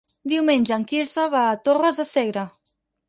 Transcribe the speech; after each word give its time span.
Diumenge 0.31 0.73
en 0.77 0.85
Quirze 0.91 1.25
va 1.35 1.43
a 1.51 1.59
Torres 1.69 2.01
de 2.03 2.07
Segre. 2.13 2.47